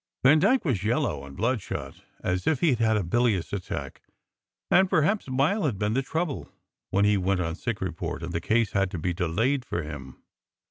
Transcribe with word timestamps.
Van 0.23 0.39
dyke 0.39 0.65
was 0.65 0.83
yellow 0.83 1.23
and 1.23 1.37
bloodshot 1.37 2.01
as 2.23 2.47
if 2.47 2.61
he 2.61 2.73
d 2.73 2.83
had 2.83 2.97
a 2.97 3.03
bilious 3.03 3.53
attack, 3.53 4.01
and 4.71 4.89
perhaps 4.89 5.27
bile 5.29 5.63
had 5.65 5.77
been 5.77 5.93
the 5.93 6.01
trouble 6.01 6.49
when 6.89 7.05
he 7.05 7.17
went 7.17 7.39
on 7.39 7.53
sick 7.53 7.79
report 7.79 8.23
and 8.23 8.33
the 8.33 8.41
case 8.41 8.71
had 8.71 8.89
to 8.89 8.97
be 8.97 9.13
delayed 9.13 9.63
for 9.63 9.83
him. 9.83 10.19